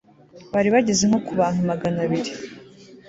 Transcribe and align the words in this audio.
bari 0.53 0.69
bageze 0.75 1.03
nko 1.09 1.19
ku 1.25 1.31
bantu 1.39 1.59
magana 1.69 1.97
abiri 2.05 2.31